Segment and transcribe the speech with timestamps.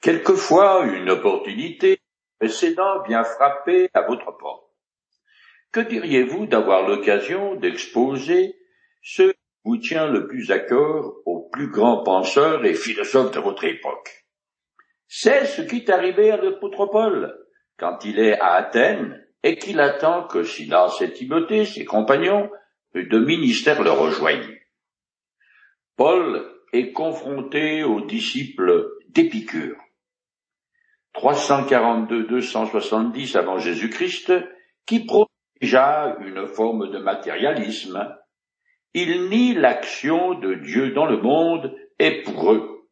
[0.00, 1.98] Quelquefois, une opportunité
[2.38, 4.64] précédente vient frapper à votre porte.
[5.72, 8.56] Que diriez-vous d'avoir l'occasion d'exposer
[9.02, 13.40] ce qui vous tient le plus à cœur aux plus grands penseurs et philosophes de
[13.40, 14.24] votre époque?
[15.08, 17.36] C'est ce qui est arrivé à l'apôtre Paul
[17.76, 22.50] quand il est à Athènes et qu'il attend que Silas et Timothée, ses compagnons
[22.94, 24.58] de ministère, le rejoignent.
[25.96, 29.76] Paul est confronté aux disciples d'Épicure.
[31.18, 34.32] 342-270 avant Jésus-Christ,
[34.86, 35.26] qui prône
[35.60, 38.16] déjà une forme de matérialisme.
[38.94, 42.86] Il nie l'action de Dieu dans le monde et pour eux.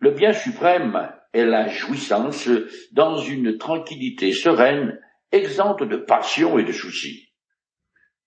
[0.00, 2.48] Le bien suprême est la jouissance
[2.92, 5.00] dans une tranquillité sereine,
[5.32, 7.32] exempte de passion et de soucis.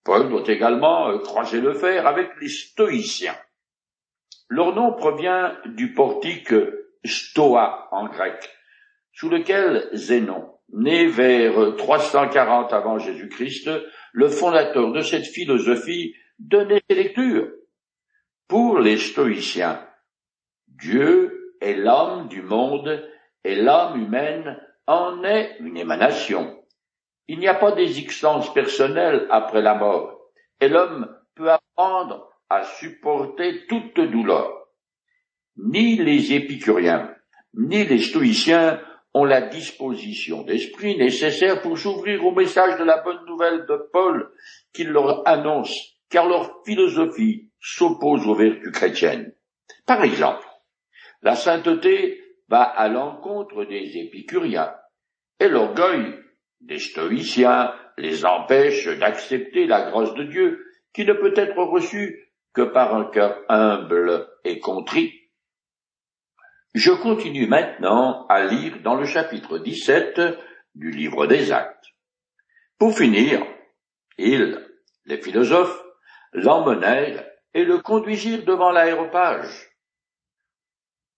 [0.03, 3.37] Paul doit également euh, croiser le fer avec les stoïciens.
[4.49, 6.53] Leur nom provient du portique
[7.05, 8.49] stoa en grec,
[9.17, 13.67] sous lequel Zénon, né vers 340 avant Jésus-Christ,
[14.13, 17.49] le fondateur de cette philosophie, donnait ses lectures.
[18.47, 19.83] Pour les stoïciens,
[20.67, 23.09] Dieu est l'homme du monde
[23.43, 26.63] et l'âme humaine en est une émanation.
[27.27, 30.29] Il n'y a pas d'existence personnelle après la mort,
[30.61, 34.67] et l'homme peut apprendre à supporter toute douleur.
[35.57, 37.15] Ni les épicuriens,
[37.55, 38.79] ni les stoïciens
[39.17, 44.31] ont la disposition d'esprit nécessaire pour s'ouvrir au message de la bonne nouvelle de Paul
[44.73, 49.33] qu'il leur annonce, car leur philosophie s'oppose aux vertus chrétiennes.
[49.87, 50.45] Par exemple,
[51.23, 54.73] la sainteté va à l'encontre des épicuriens,
[55.39, 56.13] et l'orgueil
[56.61, 62.61] des stoïciens les empêche d'accepter la grâce de Dieu, qui ne peut être reçue que
[62.61, 65.11] par un cœur humble et contrit.
[66.77, 70.21] Je continue maintenant à lire dans le chapitre 17
[70.75, 71.87] du livre des Actes.
[72.77, 73.43] Pour finir,
[74.19, 74.63] ils,
[75.05, 75.83] les philosophes,
[76.33, 79.71] l'emmenèrent et le conduisirent devant l'aéropage.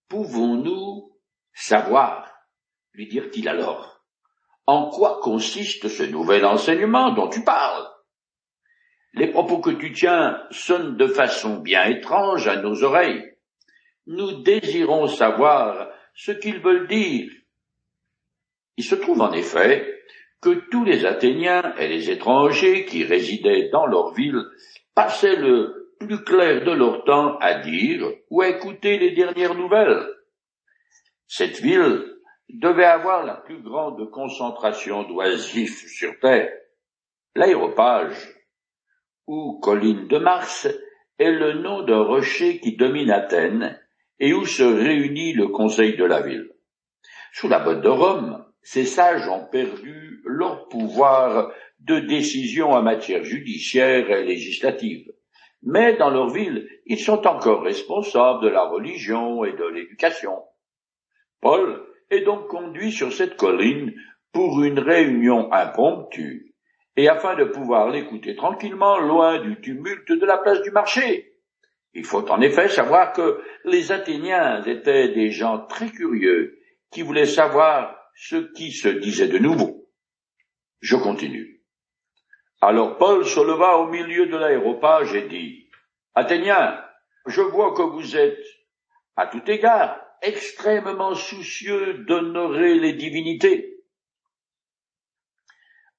[0.08, 1.12] Pouvons-nous
[1.54, 2.32] savoir,
[2.94, 4.02] lui dirent-ils alors,
[4.66, 7.86] en quoi consiste ce nouvel enseignement dont tu parles?
[9.12, 13.29] Les propos que tu tiens sonnent de façon bien étrange à nos oreilles
[14.10, 17.32] nous désirons savoir ce qu'ils veulent dire.
[18.76, 20.04] Il se trouve en effet
[20.42, 24.42] que tous les Athéniens et les étrangers qui résidaient dans leur ville
[24.96, 30.08] passaient le plus clair de leur temps à dire ou à écouter les dernières nouvelles.
[31.28, 32.04] Cette ville
[32.50, 36.52] devait avoir la plus grande concentration d'oisifs sur Terre.
[37.36, 38.18] L'aéropage,
[39.28, 40.68] ou colline de Mars,
[41.20, 43.80] est le nom d'un rocher qui domine Athènes
[44.20, 46.50] et où se réunit le conseil de la ville.
[47.34, 53.24] Sous la botte de Rome, ces sages ont perdu leur pouvoir de décision en matière
[53.24, 55.12] judiciaire et législative.
[55.64, 60.44] Mais dans leur ville, ils sont encore responsables de la religion et de l'éducation.
[61.42, 63.94] Paul est donc conduit sur cette colline
[64.32, 66.56] pour une réunion impromptue,
[66.96, 71.34] et afin de pouvoir l'écouter tranquillement loin du tumulte de la place du marché.
[71.94, 76.60] Il faut en effet savoir que les Athéniens étaient des gens très curieux
[76.92, 79.90] qui voulaient savoir ce qui se disait de nouveau.
[80.82, 81.64] Je continue.
[82.62, 85.70] Alors Paul se leva au milieu de l'aéropage et dit,
[86.16, 86.84] Athéniens,
[87.26, 88.44] je vois que vous êtes,
[89.16, 93.78] à tout égard, extrêmement soucieux d'honorer les divinités.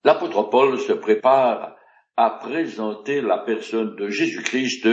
[0.05, 1.77] L'apôtre Paul se prépare
[2.17, 4.87] à présenter la personne de Jésus-Christ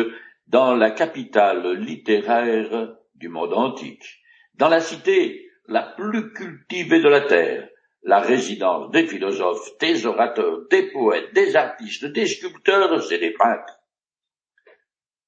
[0.48, 4.22] dans la capitale littéraire du monde antique,
[4.56, 7.70] dans la cité la plus cultivée de la terre,
[8.04, 13.80] la résidence des philosophes, des orateurs, des poètes, des artistes, des sculpteurs et des peintres.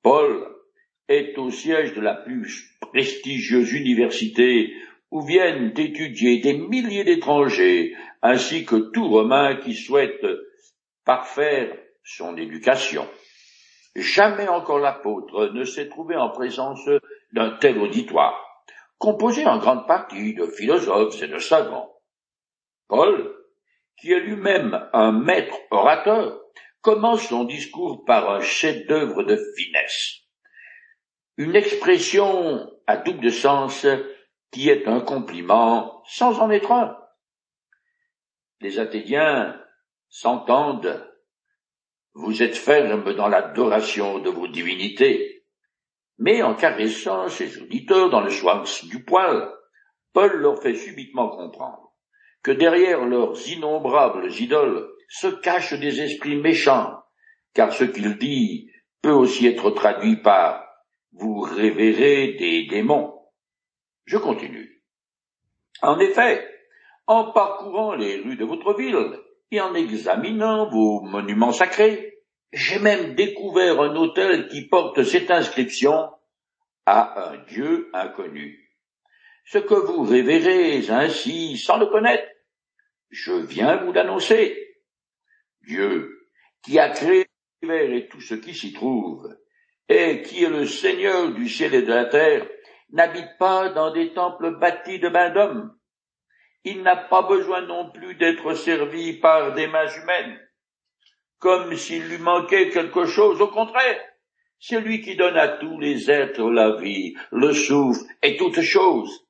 [0.01, 0.47] Paul
[1.09, 4.73] est au siège de la plus prestigieuse université
[5.11, 10.25] où viennent étudier des milliers d'étrangers, ainsi que tout Romain qui souhaite
[11.03, 13.07] parfaire son éducation.
[13.95, 16.87] Jamais encore l'apôtre ne s'est trouvé en présence
[17.33, 18.63] d'un tel auditoire,
[18.97, 21.95] composé en grande partie de philosophes et de savants.
[22.87, 23.35] Paul,
[23.97, 26.39] qui est lui-même un maître orateur,
[26.81, 30.19] commence son discours par un chef-d'œuvre de finesse.
[31.37, 33.85] Une expression à double sens
[34.51, 36.97] qui est un compliment sans en être un.
[38.61, 39.59] Les Athéniens
[40.09, 41.08] s'entendent
[42.13, 45.43] vous êtes ferme dans l'adoration de vos divinités,
[46.17, 49.49] mais en caressant ses auditeurs dans le sens du poil,
[50.13, 51.93] Paul leur fait subitement comprendre
[52.43, 56.99] que derrière leurs innombrables idoles se cachent des esprits méchants,
[57.53, 58.71] car ce qu'il dit
[59.01, 60.65] peut aussi être traduit par
[61.13, 63.13] vous révérez des démons.
[64.05, 64.83] Je continue.
[65.81, 66.47] En effet,
[67.07, 69.19] en parcourant les rues de votre ville
[69.51, 72.19] et en examinant vos monuments sacrés,
[72.51, 76.09] j'ai même découvert un hôtel qui porte cette inscription
[76.85, 78.69] à un Dieu inconnu.
[79.45, 82.27] Ce que vous révérez ainsi sans le connaître,
[83.09, 84.77] je viens vous l'annoncer.
[85.61, 86.27] Dieu,
[86.63, 87.25] qui a créé
[87.61, 89.35] l'univers et tout ce qui s'y trouve,
[89.87, 92.47] et qui est le Seigneur du ciel et de la terre,
[92.91, 95.75] n'habite pas dans des temples bâtis de mains d'hommes.
[96.63, 100.39] Il n'a pas besoin non plus d'être servi par des mains humaines,
[101.39, 103.41] comme s'il lui manquait quelque chose.
[103.41, 103.99] Au contraire,
[104.59, 109.25] c'est lui qui donne à tous les êtres la vie, le souffle et toutes choses.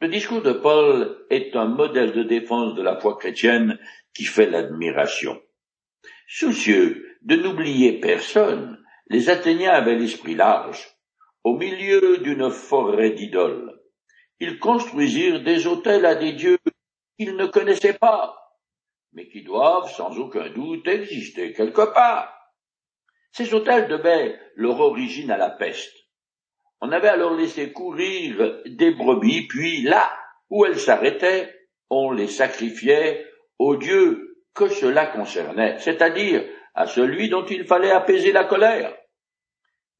[0.00, 3.78] Le discours de Paul est un modèle de défense de la foi chrétienne
[4.14, 5.40] qui fait l'admiration.
[6.26, 10.96] Soucieux de n'oublier personne, les Athéniens avaient l'esprit large.
[11.42, 13.79] Au milieu d'une forêt d'idoles,
[14.40, 16.58] ils construisirent des autels à des dieux
[17.18, 18.58] qu'ils ne connaissaient pas,
[19.12, 22.34] mais qui doivent sans aucun doute exister quelque part.
[23.32, 25.94] Ces autels devaient leur origine à la peste.
[26.80, 30.10] On avait alors laissé courir des brebis, puis là
[30.48, 31.54] où elles s'arrêtaient,
[31.90, 33.26] on les sacrifiait
[33.58, 36.44] au Dieu que cela concernait, c'est-à-dire
[36.74, 38.96] à celui dont il fallait apaiser la colère.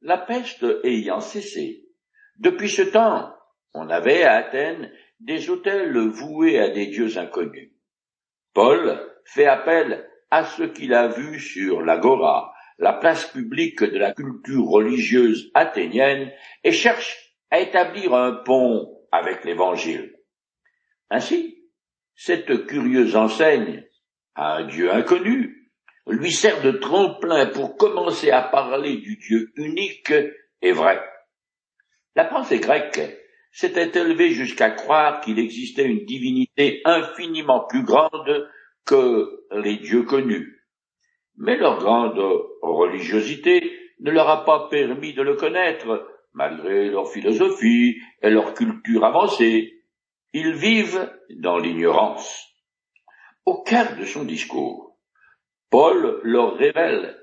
[0.01, 1.85] La peste ayant cessé,
[2.37, 3.31] depuis ce temps,
[3.73, 7.71] on avait à Athènes des autels voués à des dieux inconnus.
[8.53, 14.13] Paul fait appel à ce qu'il a vu sur l'agora, la place publique de la
[14.13, 16.31] culture religieuse athénienne,
[16.63, 20.15] et cherche à établir un pont avec l'Évangile.
[21.09, 21.57] Ainsi,
[22.15, 23.85] cette curieuse enseigne
[24.35, 25.61] à un Dieu inconnu
[26.07, 30.13] lui sert de tremplin pour commencer à parler du Dieu unique
[30.61, 31.01] et vrai.
[32.15, 32.99] La pensée grecque
[33.51, 38.49] s'était élevée jusqu'à croire qu'il existait une divinité infiniment plus grande
[38.85, 40.61] que les dieux connus,
[41.37, 42.19] mais leur grande
[42.61, 49.03] religiosité ne leur a pas permis de le connaître, malgré leur philosophie et leur culture
[49.05, 49.83] avancée.
[50.33, 52.47] Ils vivent dans l'ignorance.
[53.45, 54.97] Au cœur de son discours,
[55.69, 57.17] Paul leur révèle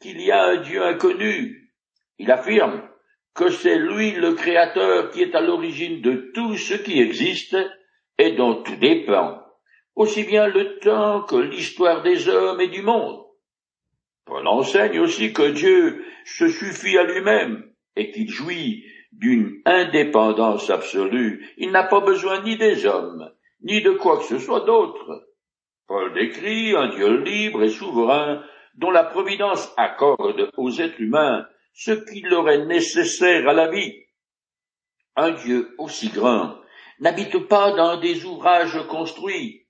[0.00, 1.72] qu'il y a un Dieu inconnu.
[2.18, 2.87] Il affirme
[3.38, 7.56] que c'est lui le Créateur qui est à l'origine de tout ce qui existe
[8.18, 9.40] et dont tout dépend,
[9.94, 13.22] aussi bien le temps que l'histoire des hommes et du monde.
[14.26, 17.62] Paul enseigne aussi que Dieu se suffit à lui-même
[17.94, 21.48] et qu'il jouit d'une indépendance absolue.
[21.58, 23.30] Il n'a pas besoin ni des hommes,
[23.62, 25.28] ni de quoi que ce soit d'autre.
[25.86, 28.42] Paul décrit un Dieu libre et souverain
[28.74, 31.46] dont la Providence accorde aux êtres humains
[31.78, 33.94] ce qui leur est nécessaire à la vie.
[35.14, 36.56] Un Dieu aussi grand
[36.98, 39.68] n'habite pas dans des ouvrages construits.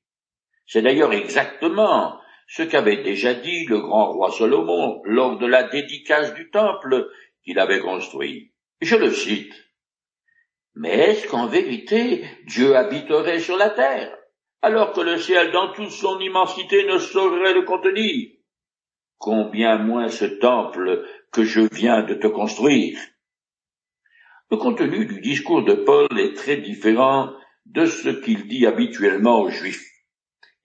[0.64, 6.32] C'est d'ailleurs exactement ce qu'avait déjà dit le grand roi Salomon lors de la dédicace
[6.32, 7.10] du temple
[7.44, 8.55] qu'il avait construit.
[8.81, 9.52] Je le cite.
[10.76, 14.17] Mais est-ce qu'en vérité Dieu habiterait sur la terre,
[14.62, 18.31] alors que le ciel dans toute son immensité ne saurait le contenir?
[19.19, 22.99] Combien moins ce temple que je viens de te construire
[24.51, 27.31] Le contenu du discours de Paul est très différent
[27.67, 29.85] de ce qu'il dit habituellement aux Juifs.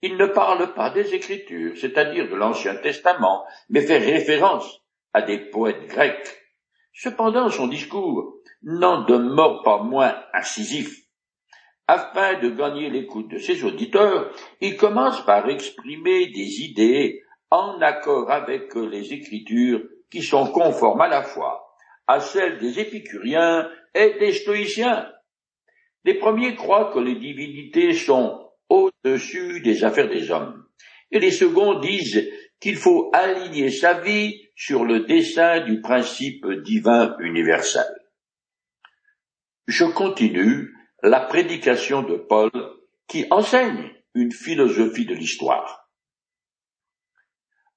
[0.00, 4.80] Il ne parle pas des Écritures, c'est-à-dire de l'Ancien Testament, mais fait référence
[5.12, 6.36] à des poètes grecs.
[6.92, 11.04] Cependant, son discours n'en demeure pas moins incisif.
[11.86, 14.30] Afin de gagner l'écoute de ses auditeurs,
[14.60, 19.82] il commence par exprimer des idées en accord avec les Écritures
[20.14, 21.66] qui sont conformes à la fois
[22.06, 25.10] à celles des épicuriens et des stoïciens.
[26.04, 30.68] Les premiers croient que les divinités sont au-dessus des affaires des hommes.
[31.10, 32.30] Et les seconds disent
[32.60, 37.86] qu'il faut aligner sa vie sur le dessein du principe divin universel.
[39.66, 42.52] Je continue la prédication de Paul
[43.08, 45.90] qui enseigne une philosophie de l'histoire.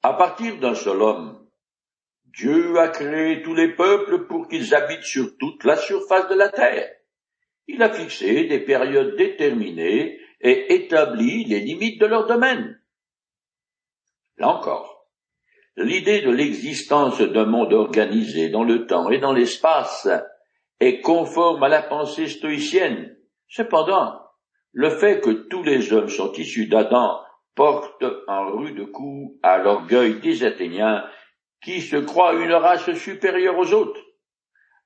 [0.04, 1.47] À partir d'un seul homme,
[2.38, 6.50] Dieu a créé tous les peuples pour qu'ils habitent sur toute la surface de la
[6.50, 6.90] terre.
[7.68, 12.80] Il a fixé des périodes déterminées et établit les limites de leur domaine.
[14.38, 15.08] Là encore,
[15.76, 20.08] l'idée de l'existence d'un monde organisé dans le temps et dans l'espace
[20.80, 23.18] est conforme à la pensée stoïcienne,
[23.48, 24.20] Cependant,
[24.74, 27.22] le fait que tous les hommes sont issus d'Adam
[27.56, 31.06] porte un rude coup à l'orgueil des Athéniens
[31.64, 34.02] qui se croient une race supérieure aux autres.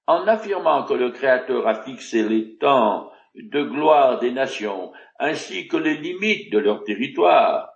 [0.07, 5.77] En affirmant que le Créateur a fixé les temps de gloire des nations ainsi que
[5.77, 7.69] les limites de leur territoire,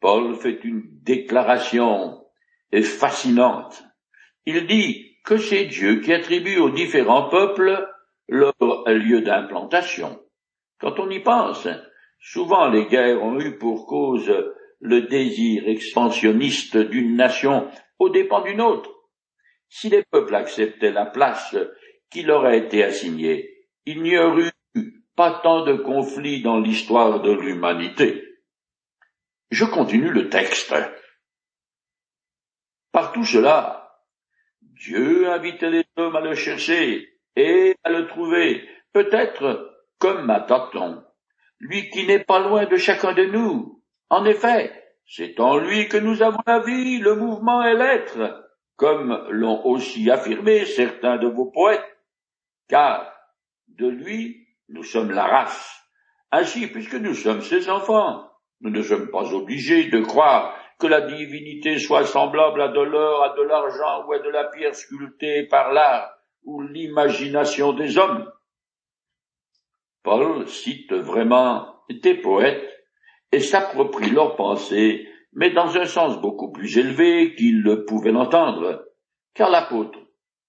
[0.00, 2.24] Paul fait une déclaration
[2.82, 3.82] fascinante.
[4.46, 7.86] Il dit que c'est Dieu qui attribue aux différents peuples
[8.28, 8.54] leur
[8.86, 10.20] lieu d'implantation.
[10.80, 11.68] Quand on y pense,
[12.20, 14.32] souvent les guerres ont eu pour cause
[14.80, 17.68] le désir expansionniste d'une nation
[17.98, 18.90] aux dépens d'une autre.
[19.68, 21.56] Si les peuples acceptaient la place
[22.10, 27.20] qui leur a été assignée, il n'y aurait eu pas tant de conflits dans l'histoire
[27.20, 28.24] de l'humanité.
[29.50, 30.74] Je continue le texte.
[32.92, 33.98] Par tout cela,
[34.60, 41.02] Dieu invitait les hommes à le chercher et à le trouver, peut-être comme m'attend-on,
[41.60, 43.82] lui qui n'est pas loin de chacun de nous.
[44.08, 44.77] En effet,
[45.08, 48.44] c'est en lui que nous avons la vie, le mouvement et l'être,
[48.76, 51.98] comme l'ont aussi affirmé certains de vos poètes,
[52.68, 53.10] car
[53.68, 55.82] de lui nous sommes la race.
[56.30, 61.00] Ainsi, puisque nous sommes ses enfants, nous ne sommes pas obligés de croire que la
[61.00, 65.44] divinité soit semblable à de l'or, à de l'argent ou à de la pierre sculptée
[65.44, 66.12] par l'art
[66.44, 68.30] ou l'imagination des hommes.
[70.02, 72.77] Paul cite vraiment des poètes
[73.32, 78.86] et s'approprie leurs pensées, mais dans un sens beaucoup plus élevé qu'il ne pouvait l'entendre,
[79.34, 79.98] car l'apôtre,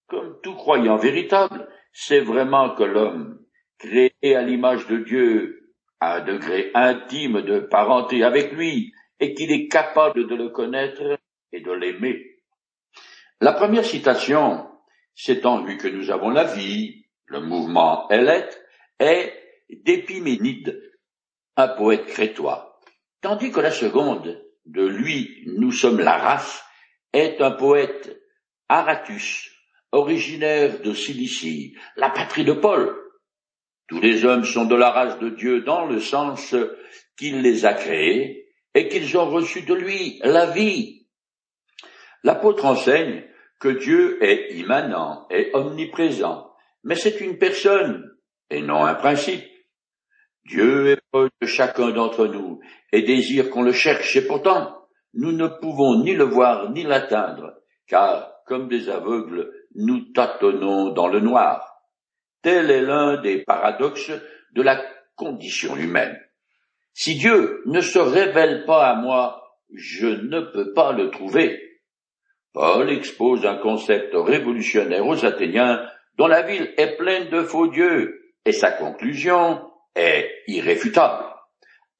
[0.08, 3.38] comme tout croyant véritable, sait vraiment que l'homme,
[3.78, 9.52] créé à l'image de Dieu, à un degré intime de parenté avec lui, et qu'il
[9.52, 11.18] est capable de le connaître
[11.52, 12.38] et de l'aimer.
[13.40, 14.66] La première citation,
[15.14, 18.58] c'est en lui que nous avons la vie, le mouvement et l'être,
[18.98, 19.32] est
[19.70, 20.80] d'Épiménide,
[21.56, 22.69] un poète crétois,
[23.20, 26.62] tandis que la seconde, de lui nous sommes la race,
[27.12, 28.20] est un poète
[28.68, 29.50] Aratus,
[29.92, 32.96] originaire de Cilicie, la patrie de Paul.
[33.88, 36.54] Tous les hommes sont de la race de Dieu dans le sens
[37.16, 41.08] qu'il les a créés et qu'ils ont reçu de lui la vie.
[42.22, 43.24] L'apôtre enseigne
[43.58, 46.50] que Dieu est immanent et omniprésent,
[46.84, 48.08] mais c'est une personne
[48.48, 49.44] et non un principe.
[50.44, 52.60] Dieu est proche de chacun d'entre nous
[52.92, 54.76] et désire qu'on le cherche, et pourtant
[55.14, 57.54] nous ne pouvons ni le voir ni l'atteindre,
[57.86, 61.66] car, comme des aveugles, nous tâtonnons dans le noir.
[62.42, 64.12] Tel est l'un des paradoxes
[64.52, 64.82] de la
[65.16, 66.18] condition humaine.
[66.92, 69.42] Si Dieu ne se révèle pas à moi,
[69.72, 71.60] je ne peux pas le trouver.
[72.52, 75.86] Paul expose un concept révolutionnaire aux Athéniens
[76.18, 81.24] dont la ville est pleine de faux dieux, et sa conclusion est irréfutable.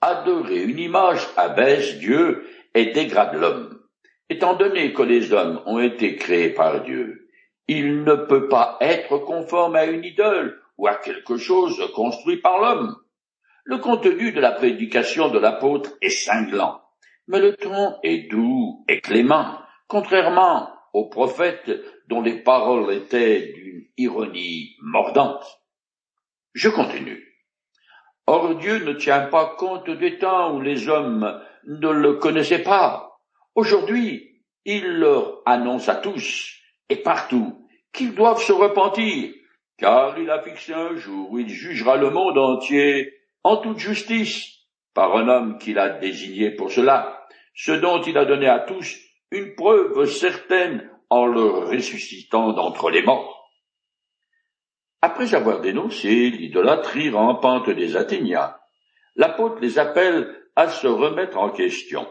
[0.01, 3.81] Adorer une image abaisse Dieu et dégrade l'homme.
[4.29, 7.29] Étant donné que les hommes ont été créés par Dieu,
[7.69, 12.61] il ne peut pas être conforme à une idole ou à quelque chose construit par
[12.61, 12.97] l'homme.
[13.65, 16.81] Le contenu de la prédication de l'apôtre est cinglant,
[17.29, 21.71] mais le ton est doux et clément, contrairement au prophète
[22.09, 25.45] dont les paroles étaient d'une ironie mordante.
[26.55, 27.30] Je continue.
[28.33, 33.19] Or Dieu ne tient pas compte des temps où les hommes ne le connaissaient pas.
[33.57, 36.55] Aujourd'hui, il leur annonce à tous
[36.89, 39.33] et partout qu'ils doivent se repentir,
[39.79, 44.61] car il a fixé un jour où il jugera le monde entier en toute justice
[44.95, 48.97] par un homme qu'il a désigné pour cela, ce dont il a donné à tous
[49.33, 53.40] une preuve certaine en le ressuscitant d'entre les morts.
[55.03, 58.55] Après avoir dénoncé l'idolâtrie rampante des Athéniens,
[59.17, 62.07] l'apôtre les appelle à se remettre en question.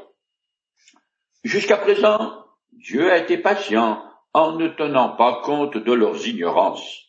[1.44, 4.04] Jusqu'à présent, Dieu a été patient
[4.34, 7.06] en ne tenant pas compte de leurs ignorances.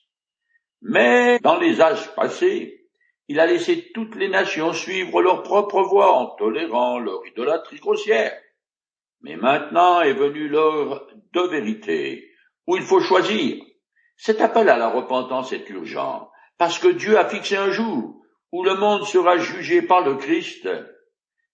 [0.83, 2.87] Mais dans les âges passés,
[3.29, 8.37] il a laissé toutes les nations suivre leur propre voie en tolérant leur idolâtrie grossière.
[9.23, 12.31] Mais maintenant est venue l'heure de vérité,
[12.67, 13.63] où il faut choisir
[14.21, 18.21] cet appel à la repentance est urgent, parce que Dieu a fixé un jour
[18.53, 20.69] où le monde sera jugé par le Christ.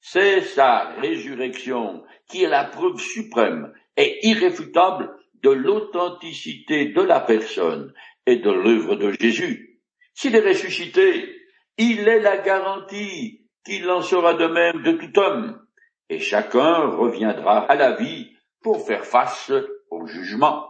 [0.01, 7.95] C'est sa résurrection qui est la preuve suprême et irréfutable de l'authenticité de la personne
[8.27, 9.81] et de l'œuvre de Jésus.
[10.15, 11.37] S'il est ressuscité,
[11.79, 15.65] il est la garantie qu'il en sera de même de tout homme,
[16.09, 19.53] et chacun reviendra à la vie pour faire face
[19.89, 20.67] au jugement.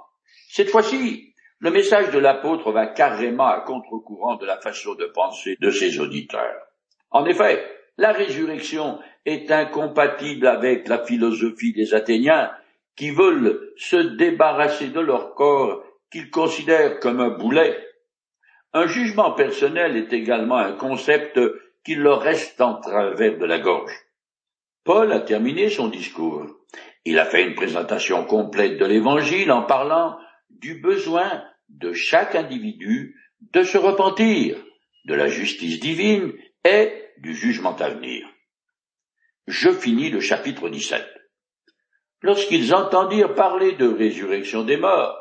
[0.50, 1.25] Cette fois-ci,
[1.58, 5.98] le message de l'apôtre va carrément à contre-courant de la façon de penser de ses
[6.00, 6.66] auditeurs.
[7.10, 7.64] En effet,
[7.96, 12.50] la résurrection est incompatible avec la philosophie des Athéniens
[12.94, 17.86] qui veulent se débarrasser de leur corps qu'ils considèrent comme un boulet.
[18.75, 21.40] Un jugement personnel est également un concept
[21.84, 23.92] qui leur reste en travers de la gorge.
[24.84, 26.46] Paul a terminé son discours.
[27.04, 30.18] Il a fait une présentation complète de l'Évangile en parlant
[30.60, 33.16] du besoin de chaque individu
[33.52, 34.56] de se repentir,
[35.04, 36.32] de la justice divine
[36.64, 38.26] et du jugement à venir.
[39.46, 41.04] Je finis le chapitre 17.
[42.22, 45.16] Lorsqu'ils entendirent parler de résurrection des morts,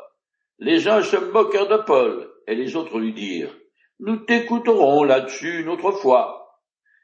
[0.58, 3.54] les uns se moquèrent de Paul et les autres lui dirent,
[4.00, 6.60] Nous t'écouterons là-dessus une autre fois.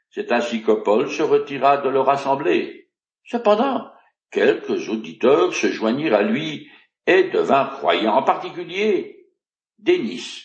[0.09, 2.89] C'est ainsi que Paul se retira de leur assemblée.
[3.25, 3.89] Cependant,
[4.31, 6.69] quelques auditeurs se joignirent à lui
[7.07, 9.29] et devinrent croyants, en particulier
[9.77, 10.43] Dénis,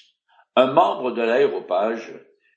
[0.56, 2.12] un membre de l'aéropage,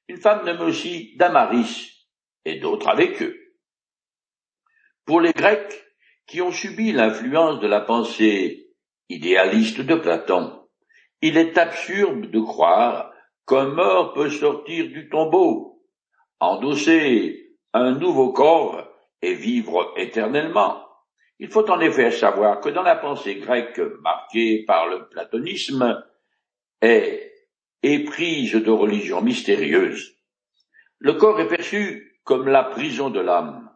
[0.07, 2.07] une femme nommée aussi Damaris,
[2.45, 3.37] et d'autres avec eux.
[5.05, 5.85] Pour les Grecs,
[6.25, 8.73] qui ont subi l'influence de la pensée
[9.09, 10.61] idéaliste de Platon,
[11.21, 13.11] il est absurde de croire
[13.47, 15.83] qu'un mort peut sortir du tombeau,
[16.39, 18.87] endosser un nouveau corps
[19.21, 20.90] et vivre éternellement.
[21.41, 26.05] Il faut en effet savoir que dans la pensée grecque marquée par le platonisme
[26.83, 27.33] est
[27.81, 30.15] éprise de religion mystérieuse,
[30.99, 33.71] le corps est perçu comme la prison de l'âme,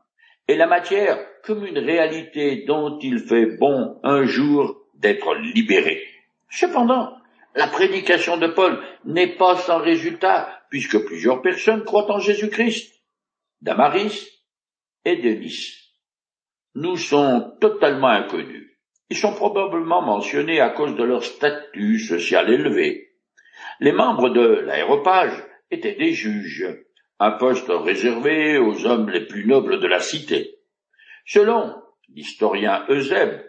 [0.47, 6.03] et la matière comme une réalité dont il fait bon un jour d'être libéré.
[6.51, 7.17] Cependant,
[7.55, 12.93] la prédication de Paul n'est pas sans résultat, puisque plusieurs personnes croient en Jésus-Christ.
[13.61, 14.43] Damaris
[15.03, 15.84] et Denis
[16.75, 18.77] nous sont totalement inconnus.
[19.09, 23.13] Ils sont probablement mentionnés à cause de leur statut social élevé.
[23.79, 26.67] Les membres de l'aéropage étaient des juges,
[27.19, 30.59] un poste réservé aux hommes les plus nobles de la cité.
[31.25, 31.75] Selon
[32.09, 33.45] l'historien Eusèbe,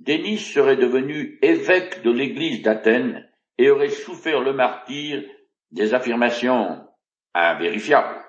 [0.00, 5.22] Denis serait devenu évêque de l'église d'Athènes et aurait souffert le martyr
[5.70, 6.86] des affirmations
[7.34, 8.23] invérifiables.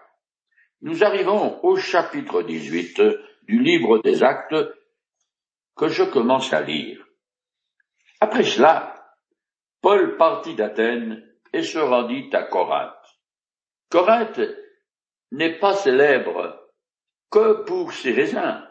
[0.86, 3.02] Nous arrivons au chapitre 18
[3.48, 4.56] du livre des actes
[5.76, 7.04] que je commence à lire.
[8.21, 9.17] Après cela,
[9.82, 12.93] Paul partit d'Athènes et se rendit à Corinthe.
[13.89, 14.41] Corinthe
[15.32, 16.69] n'est pas célèbre
[17.32, 18.63] que pour ses raisins.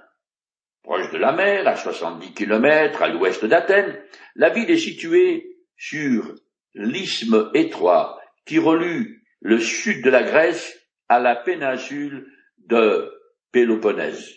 [0.84, 4.00] Proche de la mer, à 70 kilomètres à l'ouest d'Athènes,
[4.36, 6.32] la ville est située sur
[6.74, 9.08] l'isthme étroit qui relie
[9.40, 10.80] le sud de la Grèce
[11.14, 12.26] à la péninsule
[12.58, 13.12] de
[13.52, 14.34] Péloponnèse.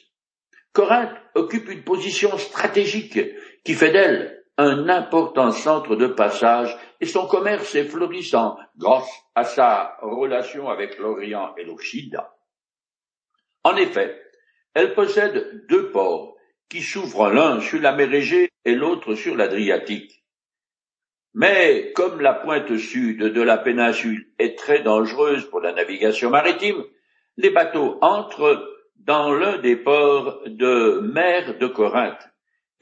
[0.73, 3.19] Corinthe occupe une position stratégique
[3.63, 9.43] qui fait d'elle un important centre de passage et son commerce est florissant grâce à
[9.43, 12.27] sa relation avec l'Orient et l'Occident.
[13.63, 14.21] En effet,
[14.75, 16.35] elle possède deux ports
[16.69, 20.23] qui s'ouvrent l'un sur la mer Égée et l'autre sur l'Adriatique.
[21.39, 26.83] Mais comme la pointe sud de la péninsule est très dangereuse pour la navigation maritime,
[27.37, 32.27] les bateaux entrent dans l'un des ports de mer de Corinthe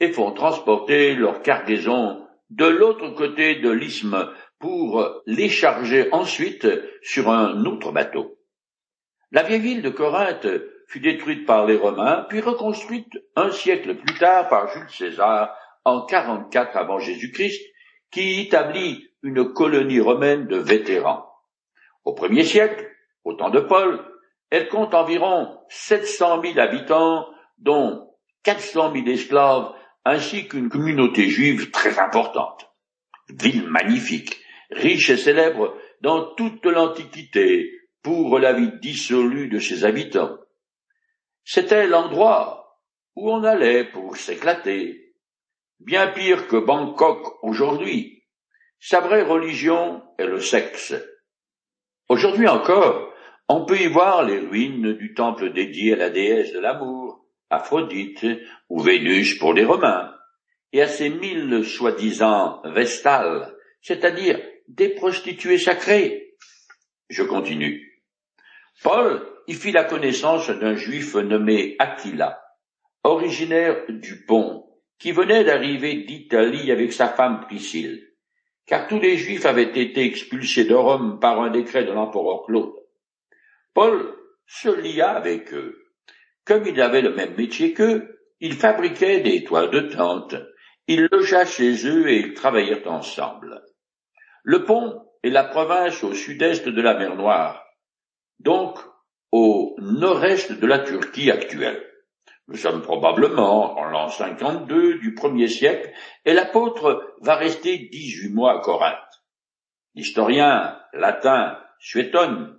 [0.00, 6.66] et font transporter leur cargaison de l'autre côté de l'isthme pour les charger ensuite
[7.02, 8.38] sur un autre bateau.
[9.32, 10.48] La vieille ville de Corinthe
[10.88, 16.06] fut détruite par les Romains, puis reconstruite un siècle plus tard par Jules César en
[16.06, 17.60] 44 avant Jésus-Christ,
[18.10, 21.26] qui établit une colonie romaine de vétérans.
[22.04, 22.88] Au premier siècle,
[23.24, 24.04] au temps de Paul,
[24.50, 27.26] elle compte environ 700 000 habitants,
[27.58, 28.10] dont
[28.44, 29.72] 400 000 esclaves,
[30.04, 32.70] ainsi qu'une communauté juive très importante.
[33.28, 34.40] Ville magnifique,
[34.70, 40.38] riche et célèbre dans toute l'Antiquité pour la vie dissolue de ses habitants.
[41.44, 42.80] C'était l'endroit
[43.16, 45.05] où on allait pour s'éclater.
[45.80, 48.24] Bien pire que Bangkok aujourd'hui.
[48.80, 50.94] Sa vraie religion est le sexe.
[52.08, 53.12] Aujourd'hui encore,
[53.48, 58.26] on peut y voir les ruines du temple dédié à la déesse de l'amour, Aphrodite,
[58.70, 60.14] ou Vénus pour les Romains,
[60.72, 66.36] et à ces mille soi-disant vestales, c'est-à-dire des prostituées sacrées.
[67.10, 68.02] Je continue.
[68.82, 72.42] Paul y fit la connaissance d'un juif nommé Aquila,
[73.04, 74.65] originaire du Pont,
[74.98, 78.06] qui venait d'arriver d'Italie avec sa femme Priscille,
[78.66, 82.74] car tous les juifs avaient été expulsés de Rome par un décret de l'empereur Claude.
[83.74, 84.14] Paul
[84.46, 85.86] se lia avec eux.
[86.44, 90.36] Comme il avait le même métier qu'eux, il fabriquait des toits de tente
[90.86, 93.62] Il logea chez eux et ils travaillèrent ensemble.
[94.44, 97.64] Le pont est la province au sud-est de la mer Noire,
[98.38, 98.78] donc
[99.32, 101.85] au nord-est de la Turquie actuelle.
[102.48, 105.92] Nous sommes probablement en l'an 52 du premier siècle
[106.24, 108.96] et l'apôtre va rester dix-huit mois à Corinthe.
[109.94, 112.56] L'historien latin Suétone,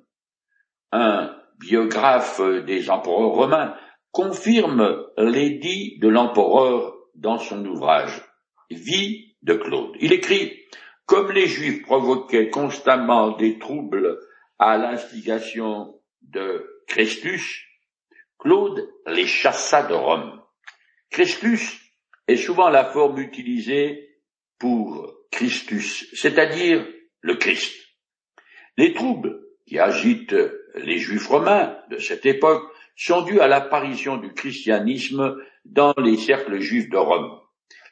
[0.92, 3.76] un biographe des empereurs romains,
[4.12, 8.24] confirme l'édit de l'empereur dans son ouvrage
[8.70, 9.96] Vie de Claude.
[10.02, 10.54] Il écrit
[11.06, 14.20] Comme les Juifs provoquaient constamment des troubles
[14.60, 17.64] à l'instigation de Christus,
[18.40, 20.42] Claude les chassa de Rome.
[21.10, 21.80] Christus
[22.28, 24.20] est souvent la forme utilisée
[24.60, 26.86] pour Christus, c'est-à-dire
[27.22, 27.76] le Christ.
[28.78, 30.36] Les troubles qui agitent
[30.76, 32.64] les Juifs romains de cette époque
[32.96, 37.40] sont dus à l'apparition du christianisme dans les cercles juifs de Rome.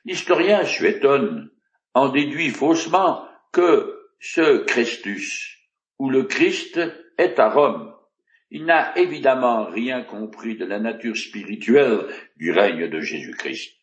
[0.03, 1.51] L'historien Suétone
[1.93, 5.57] en déduit faussement que ce Christus
[5.99, 6.79] ou le Christ
[7.17, 7.94] est à Rome.
[8.55, 13.75] Il n'a évidemment rien compris de la nature spirituelle du règne de Jésus-Christ.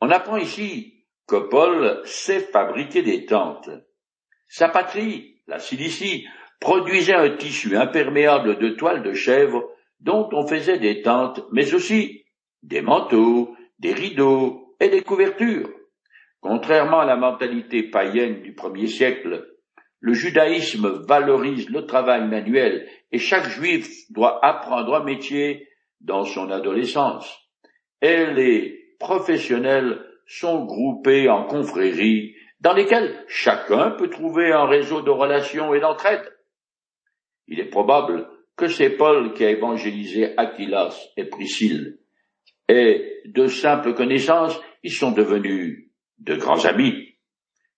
[0.00, 3.70] On apprend ici que Paul sait fabriquer des tentes.
[4.48, 6.26] Sa patrie, la Cilicie,
[6.58, 9.70] produisait un tissu imperméable de toile de chèvre
[10.00, 12.24] dont on faisait des tentes, mais aussi
[12.64, 15.70] des manteaux, des rideaux et des couvertures.
[16.40, 19.55] Contrairement à la mentalité païenne du premier siècle,
[20.00, 25.68] le judaïsme valorise le travail manuel et chaque juif doit apprendre un métier
[26.00, 27.48] dans son adolescence.
[28.02, 35.10] Et les professionnels sont groupés en confréries dans lesquelles chacun peut trouver un réseau de
[35.10, 36.32] relations et d'entraide.
[37.48, 41.98] Il est probable que c'est Paul qui a évangélisé Aquilas et Priscille,
[42.68, 47.14] et de simples connaissances, ils sont devenus de grands amis.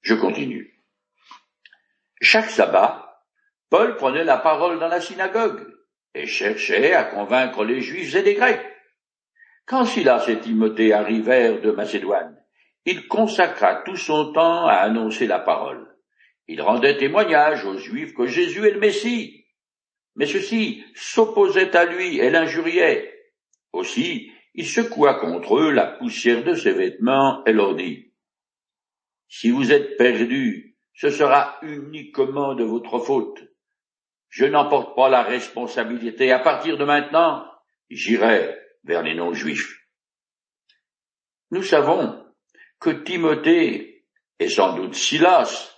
[0.01, 0.78] Je continue.
[2.21, 3.23] Chaque sabbat,
[3.71, 5.67] Paul prenait la parole dans la synagogue
[6.15, 8.67] et cherchait à convaincre les Juifs et les Grecs.
[9.67, 12.37] Quand Silas et Timothée arrivèrent de Macédoine,
[12.85, 15.95] il consacra tout son temps à annoncer la parole.
[16.49, 19.45] Il rendait témoignage aux Juifs que Jésus est le Messie,
[20.17, 23.15] mais ceux-ci s'opposaient à lui et l'injuriaient.
[23.73, 28.13] Aussi, il secoua contre eux la poussière de ses vêtements et leur dit,
[29.29, 33.45] Si vous êtes perdus, ce sera uniquement de votre faute.
[34.31, 36.33] Je n'emporte pas la responsabilité.
[36.33, 37.47] À partir de maintenant,
[37.89, 39.79] j'irai vers les non-juifs.
[41.53, 42.27] Nous savons
[42.81, 44.05] que Timothée
[44.41, 45.73] et sans doute Silas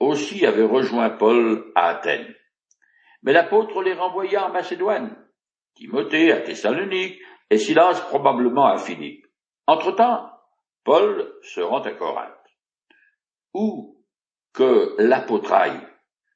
[0.00, 2.34] aussi avaient rejoint Paul à Athènes.
[3.22, 5.16] Mais l'apôtre les renvoya en Macédoine,
[5.76, 9.26] Timothée à Thessalonique et Silas probablement à Philippe.
[9.66, 10.30] Entre-temps,
[10.84, 12.34] Paul se rend à Corinthe,
[13.54, 13.97] où
[14.58, 15.80] que l'apôtre aille,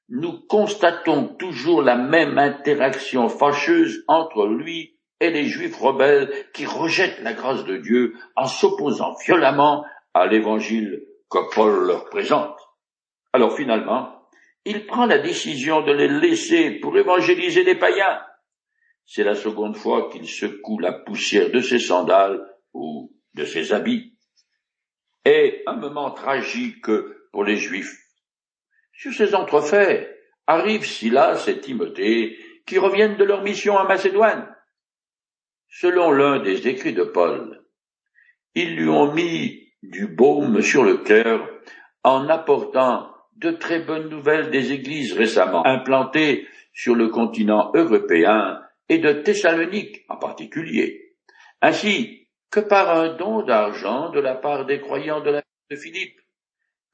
[0.08, 7.20] nous constatons toujours la même interaction fâcheuse entre lui et les juifs rebelles qui rejettent
[7.22, 12.56] la grâce de Dieu en s'opposant violemment à l'évangile que Paul leur présente.
[13.32, 14.28] Alors finalement,
[14.64, 18.20] il prend la décision de les laisser pour évangéliser les païens.
[19.04, 22.40] C'est la seconde fois qu'il secoue la poussière de ses sandales
[22.72, 24.16] ou de ses habits.
[25.24, 26.86] Et un moment tragique
[27.32, 28.01] pour les Juifs.
[29.02, 34.54] Sur ces entrefaits arrivent Silas et Timothée qui reviennent de leur mission en Macédoine.
[35.68, 37.64] Selon l'un des écrits de Paul,
[38.54, 41.50] ils lui ont mis du baume sur le cœur
[42.04, 48.98] en apportant de très bonnes nouvelles des églises récemment implantées sur le continent européen et
[48.98, 51.16] de Thessalonique en particulier,
[51.60, 56.20] ainsi que par un don d'argent de la part des croyants de la de Philippe.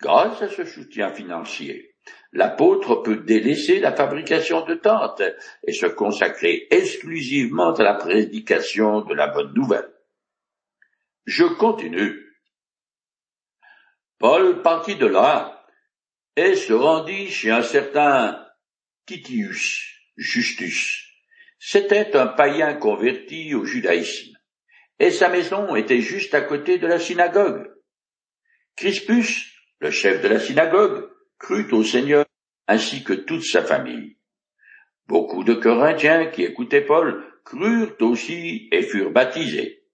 [0.01, 1.88] Grâce à ce soutien financier,
[2.33, 5.23] l'apôtre peut délaisser la fabrication de tentes
[5.67, 9.91] et se consacrer exclusivement à la prédication de la bonne nouvelle.
[11.25, 12.25] Je continue.
[14.19, 15.67] Paul partit de là
[16.37, 18.45] et se rendit chez un certain
[19.07, 19.85] Titius
[20.17, 21.05] Justus.
[21.59, 24.37] C'était un païen converti au judaïsme,
[24.99, 27.71] et sa maison était juste à côté de la synagogue.
[28.77, 32.25] Crispus, le chef de la synagogue, crut au Seigneur
[32.67, 34.17] ainsi que toute sa famille.
[35.07, 39.85] Beaucoup de Corinthiens qui écoutaient Paul crurent aussi et furent baptisés.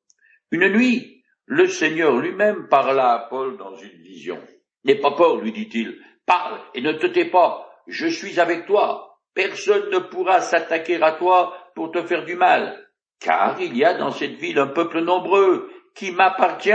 [0.51, 4.41] Une nuit, le Seigneur lui-même parla à Paul dans une vision.
[4.85, 7.71] N'aie pas peur, lui dit-il, Parle et ne te tais pas.
[7.87, 9.21] Je suis avec toi.
[9.35, 12.89] Personne ne pourra s'attaquer à toi pour te faire du mal,
[13.21, 16.73] car il y a dans cette ville un peuple nombreux qui m'appartient.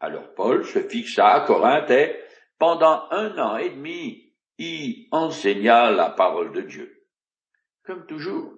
[0.00, 2.16] Alors Paul se fixa à Corinthe et,
[2.62, 7.02] pendant un an et demi, y enseigna la parole de Dieu.
[7.84, 8.52] Comme toujours,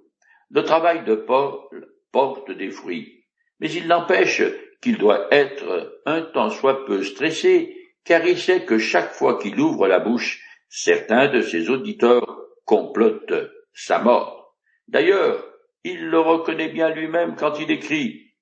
[0.50, 3.24] le travail de Paul porte des fruits,
[3.60, 4.42] mais il n'empêche
[4.82, 9.58] qu'il doit être un tant soit peu stressé, car il sait que chaque fois qu'il
[9.58, 14.54] ouvre la bouche, certains de ses auditeurs complotent sa mort.
[14.86, 15.42] D'ailleurs,
[15.82, 18.34] il le reconnaît bien lui-même quand il écrit.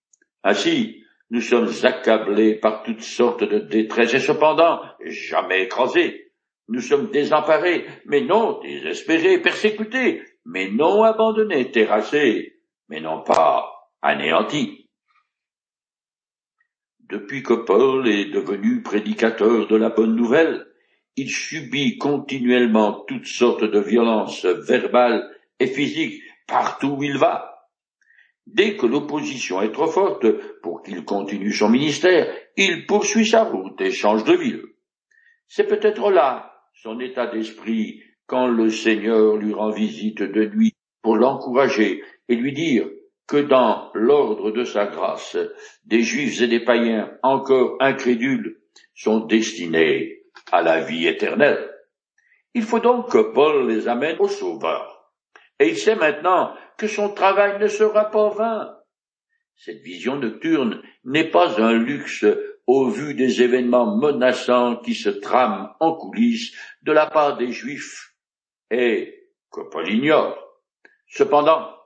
[0.42, 1.01] Ainsi,
[1.33, 6.31] nous sommes accablés par toutes sortes de détresse et cependant jamais écrasés.
[6.68, 13.66] Nous sommes désemparés, mais non désespérés, persécutés, mais non abandonnés, terrassés, mais non pas
[14.03, 14.90] anéantis.
[17.01, 20.66] Depuis que Paul est devenu prédicateur de la bonne nouvelle,
[21.16, 27.51] il subit continuellement toutes sortes de violences verbales et physiques partout où il va.
[28.46, 30.26] Dès que l'opposition est trop forte
[30.62, 34.64] pour qu'il continue son ministère, il poursuit sa route et change de ville.
[35.48, 41.16] C'est peut-être là son état d'esprit quand le Seigneur lui rend visite de nuit pour
[41.16, 42.88] l'encourager et lui dire
[43.26, 45.37] que dans l'ordre de sa grâce,
[45.85, 48.61] des juifs et des païens encore incrédules
[48.94, 51.70] sont destinés à la vie éternelle.
[52.55, 54.91] Il faut donc que Paul les amène au Sauveur.
[55.62, 58.77] Et il sait maintenant que son travail ne sera pas vain.
[59.55, 62.27] Cette vision nocturne n'est pas un luxe
[62.66, 68.12] au vu des événements menaçants qui se trament en coulisses de la part des Juifs
[68.72, 70.37] et que Paul ignore.
[71.07, 71.77] Cependant,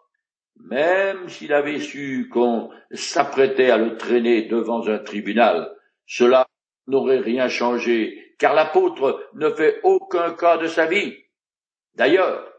[0.59, 5.71] même s'il avait su qu'on s'apprêtait à le traîner devant un tribunal,
[6.07, 6.47] cela
[6.87, 11.15] n'aurait rien changé, car l'apôtre ne fait aucun cas de sa vie.
[11.95, 12.56] D'ailleurs,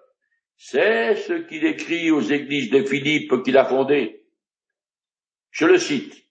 [0.57, 4.25] c'est ce qu'il écrit aux églises de Philippe qu'il a fondées.
[5.51, 6.27] Je le cite.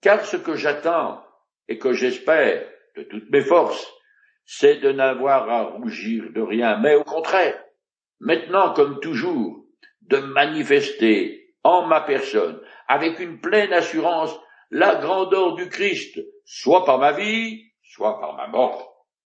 [0.00, 1.24] Car ce que j'attends
[1.68, 3.92] et que j'espère de toutes mes forces,
[4.44, 7.58] c'est de n'avoir à rougir de rien, mais au contraire,
[8.20, 9.64] maintenant comme toujours,
[10.02, 14.36] de manifester en ma personne, avec une pleine assurance,
[14.70, 18.91] la grandeur du Christ, soit par ma vie, soit par ma mort.